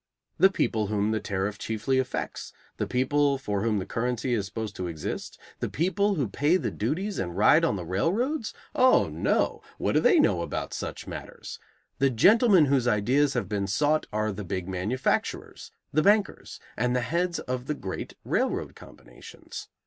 The 0.39 0.49
people 0.49 0.87
whom 0.87 1.11
the 1.11 1.19
tariff 1.19 1.59
chiefly 1.59 1.99
affects, 1.99 2.53
the 2.77 2.87
people 2.87 3.37
for 3.37 3.61
whom 3.61 3.77
the 3.77 3.85
currency 3.85 4.33
is 4.33 4.47
supposed 4.47 4.75
to 4.77 4.87
exist, 4.87 5.39
the 5.59 5.69
people 5.69 6.15
who 6.15 6.27
pay 6.27 6.57
the 6.57 6.71
duties 6.71 7.19
and 7.19 7.37
ride 7.37 7.63
on 7.63 7.75
the 7.75 7.85
railroads? 7.85 8.51
Oh, 8.73 9.09
no! 9.09 9.61
What 9.77 9.91
do 9.91 9.99
they 9.99 10.19
know 10.19 10.41
about 10.41 10.73
such 10.73 11.05
matters! 11.05 11.59
The 11.99 12.09
gentlemen 12.09 12.65
whose 12.65 12.87
ideas 12.87 13.35
have 13.35 13.47
been 13.47 13.67
sought 13.67 14.07
are 14.11 14.31
the 14.31 14.43
big 14.43 14.67
manufacturers, 14.67 15.71
the 15.93 16.01
bankers, 16.01 16.59
and 16.75 16.95
the 16.95 17.01
heads 17.01 17.37
of 17.37 17.67
the 17.67 17.75
great 17.75 18.15
railroad 18.23 18.73
combinations. 18.73 19.67